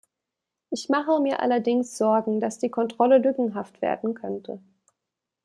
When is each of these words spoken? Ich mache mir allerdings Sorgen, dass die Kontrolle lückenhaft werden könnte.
Ich 0.71 0.89
mache 0.89 1.19
mir 1.21 1.41
allerdings 1.41 1.95
Sorgen, 1.95 2.39
dass 2.39 2.57
die 2.57 2.71
Kontrolle 2.71 3.19
lückenhaft 3.19 3.83
werden 3.83 4.15
könnte. 4.15 4.59